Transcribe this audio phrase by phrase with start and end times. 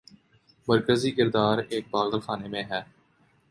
[0.67, 2.81] مرکزی کردار ایک پاگل خانے میں ہے۔